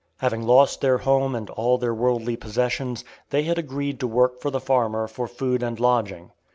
[0.17, 4.49] Having lost their home and all their worldly possessions, they had agreed to work for
[4.49, 6.31] the farmer for food and lodging.